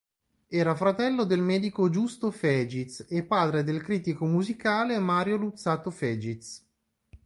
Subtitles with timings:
[0.47, 6.67] Era fratello del medico Giusto Fegiz e padre del critico musicale Mario Luzzatto Fegiz.